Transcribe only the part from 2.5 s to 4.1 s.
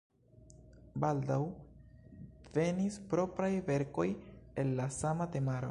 venis propraj verkoj